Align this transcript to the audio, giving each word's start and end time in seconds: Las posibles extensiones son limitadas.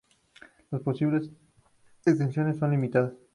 Las 0.71 0.81
posibles 0.81 1.29
extensiones 2.07 2.57
son 2.57 2.71
limitadas. 2.71 3.13